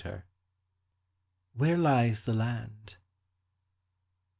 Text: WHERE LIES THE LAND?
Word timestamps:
WHERE 1.53 1.77
LIES 1.77 2.25
THE 2.25 2.33
LAND? 2.33 2.97